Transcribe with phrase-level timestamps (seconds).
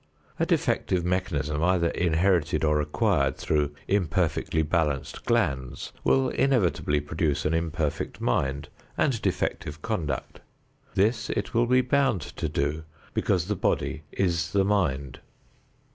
[0.39, 7.53] A defective mechanism either inherited or acquired through imperfectly balanced glands will inevitably produce an
[7.53, 8.67] imperfect mind
[8.97, 10.39] and defective conduct.
[10.95, 12.83] This it will be bound to do
[13.13, 15.19] because the body is the mind.